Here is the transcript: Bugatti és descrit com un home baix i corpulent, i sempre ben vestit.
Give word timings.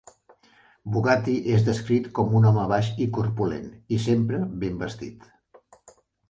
Bugatti 0.93 1.35
és 1.57 1.65
descrit 1.67 2.07
com 2.19 2.33
un 2.39 2.47
home 2.53 2.63
baix 2.71 2.89
i 3.05 3.07
corpulent, 3.19 3.69
i 3.97 4.01
sempre 4.07 4.41
ben 4.65 4.81
vestit. 4.83 5.29